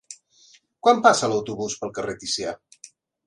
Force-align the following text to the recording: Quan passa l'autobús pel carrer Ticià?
Quan 0.85 1.03
passa 1.07 1.29
l'autobús 1.33 1.77
pel 1.83 1.93
carrer 1.99 2.17
Ticià? 2.25 2.55